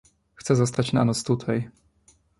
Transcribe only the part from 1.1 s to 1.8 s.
tutaj.